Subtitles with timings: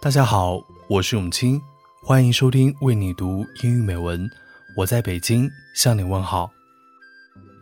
[0.00, 1.60] 大家好，我是永清，
[2.02, 4.26] 欢迎收听为你读英语美文。
[4.74, 6.50] 我在北京向你问好。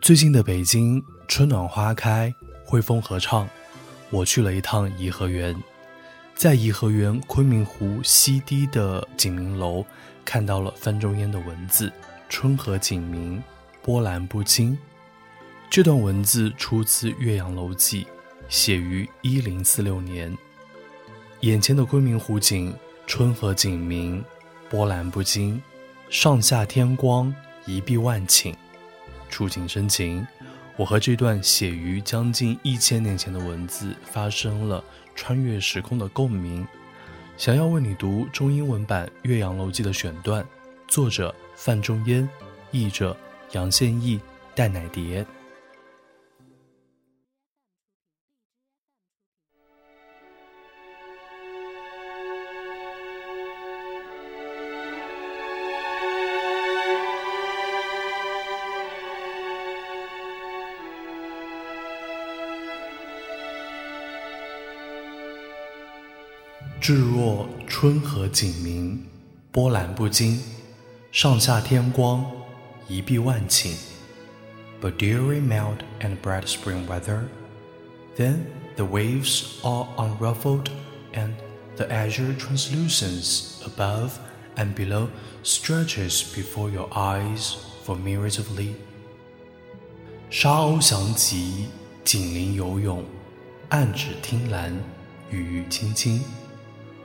[0.01, 2.33] 最近的北京春暖花开，
[2.65, 3.45] 汇风合唱。
[4.09, 5.53] 我去了一趟颐和园，
[6.33, 9.85] 在颐和园昆明湖西堤的景明楼，
[10.23, 11.91] 看到了范仲淹的文字
[12.29, 13.43] “春和景明，
[13.81, 14.77] 波澜不惊”。
[15.73, 18.03] 这段文字出自《岳阳楼记》，
[18.47, 20.31] 写于一零四六年。
[21.39, 22.71] 眼前的昆明湖景，
[23.07, 24.23] 春和景明，
[24.69, 25.59] 波澜不惊，
[26.11, 27.33] 上下天光，
[27.65, 28.53] 一碧万顷，
[29.31, 30.23] 触景生情。
[30.75, 34.83] 我和这段写于将近一千年前的文字发生了
[35.15, 36.63] 穿越时空的共鸣，
[37.35, 40.45] 想要为你读中英文版《岳阳楼记》的选段，
[40.87, 42.29] 作者范仲淹，
[42.69, 43.17] 译者
[43.53, 44.19] 杨宪益、
[44.53, 45.25] 戴乃蝶。
[66.82, 69.06] 至若春和景明，
[69.50, 70.40] 波澜不惊，
[71.10, 72.24] 上下天光，
[72.88, 73.74] 一碧万顷。
[74.80, 77.24] But during mild and bright spring weather,
[78.16, 78.44] then
[78.76, 80.66] the waves are unruffled,
[81.12, 81.32] and
[81.76, 84.12] the azure translucence above
[84.56, 85.08] and below
[85.42, 88.74] stretches before your eyes for myriads of li.
[90.30, 91.66] 沙鸥翔集，
[92.04, 93.04] 锦鳞游泳，
[93.70, 94.72] 暗指听兰，
[95.30, 96.22] 雨雨青青。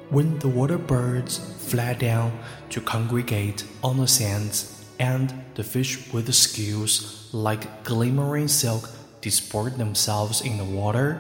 [0.10, 2.32] when the water birds fly down
[2.70, 8.90] to congregate on the sands, and the fish with the scales like glimmering silk
[9.22, 11.18] disport themselves in the water,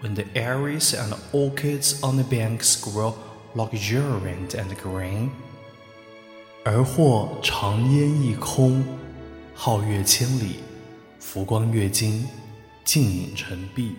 [0.00, 3.14] when the iris and orchids on the banks grow
[3.54, 5.30] luxuriant and green,
[6.64, 8.84] 而或长烟一空，
[9.56, 10.60] 皓月千里，
[11.18, 12.26] 浮光跃金，
[12.84, 13.96] 静影沉璧，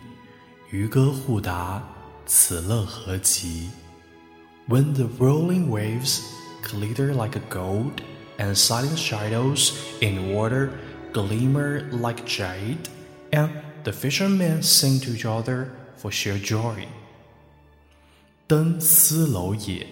[0.72, 1.84] 渔歌互答，
[2.26, 3.70] 此乐何极
[4.68, 6.22] ！when the rolling waves
[6.62, 8.02] glitter like gold
[8.38, 10.72] and silent shadows in water
[11.12, 12.90] glimmer like jade,
[13.32, 13.50] and
[13.84, 16.88] the fishermen sing to each other for sheer joy.
[18.48, 19.86] 登斯楼也，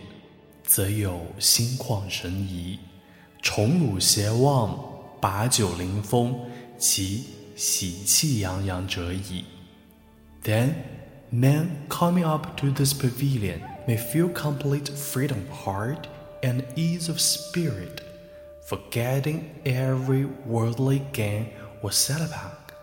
[0.64, 2.80] 则有心旷神怡；
[3.42, 4.78] 宠辱偕忘，
[5.20, 6.36] 把酒临风，
[6.78, 7.26] 其
[7.56, 9.46] 喜气洋洋者矣。
[10.44, 10.74] Then
[11.32, 16.08] men coming up to this pavilion may feel complete freedom of heart
[16.44, 18.02] and ease of spirit,
[18.66, 21.50] forgetting every worldly gain
[21.82, 22.74] or setback,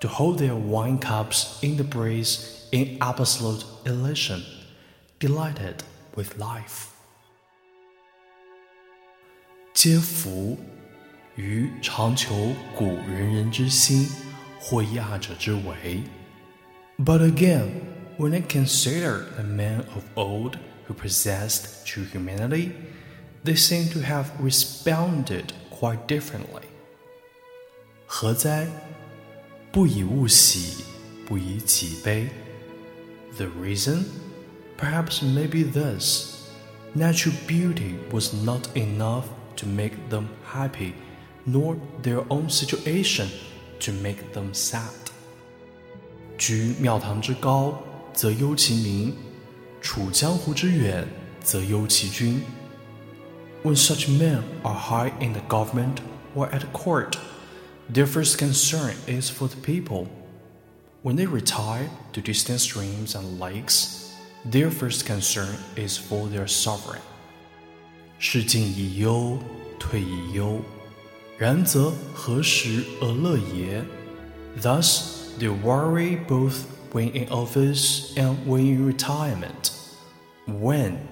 [0.00, 4.42] to hold their wine cups in the breeze in absolute elation,
[5.18, 5.82] delighted
[6.16, 6.90] with life.
[9.72, 10.56] 皆夫
[11.36, 14.08] 于常求古人人之心，
[14.60, 16.02] 或亚者之为。
[16.96, 17.70] But again,
[18.18, 22.72] when I consider the men of old who possessed true humanity,
[23.42, 26.62] they seem to have responded quite differently.
[28.06, 28.66] 何哉？
[29.72, 30.84] 不以物喜，
[31.26, 32.28] 不以己悲。
[33.36, 34.04] The reason?
[34.78, 36.34] Perhaps maybe this.
[36.94, 39.24] Natural beauty was not enough
[39.56, 40.92] to make them happy,
[41.44, 43.28] nor their own situation
[43.80, 44.92] to make them sad.
[46.38, 47.82] 居庙堂之高，
[48.12, 49.12] 则忧其民；
[49.80, 51.06] 处江湖之远，
[51.42, 52.42] 则忧其君。
[53.62, 55.98] When such men are high in the government
[56.34, 57.14] or at court,
[57.92, 60.06] their first concern is for the people.
[61.02, 64.10] When they retire to distant streams and lakes,
[64.50, 67.00] their first concern is for their sovereign.
[68.18, 69.38] 事尽已忧，
[69.78, 70.60] 退已忧，
[71.36, 73.82] 然则何时而乐也？
[74.60, 76.60] Thus they worry both
[76.92, 79.72] when in office and when in retirement.
[80.46, 81.08] When,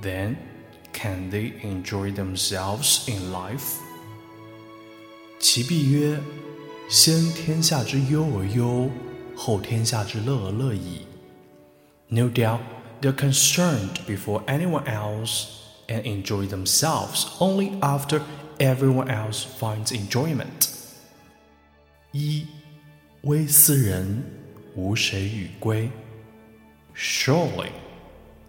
[0.00, 0.36] then,
[0.92, 3.78] can they enjoy themselves in life?
[5.38, 6.20] 其必曰：
[6.88, 8.90] 先天下之忧而忧，
[9.36, 11.06] 后天下之乐而乐矣。
[12.08, 12.60] No doubt
[13.00, 15.46] they're concerned before anyone else
[15.88, 18.22] and enjoy themselves only after
[18.58, 20.68] everyone else finds enjoyment.
[22.12, 22.46] 一
[23.22, 24.22] 微斯人。
[24.76, 25.90] 无谁与归。
[26.94, 27.70] Surely,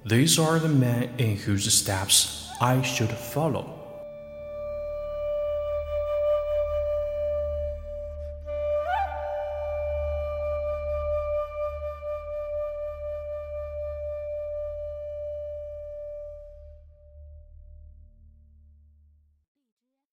[0.06, 3.76] these are the men in whose steps I should follow.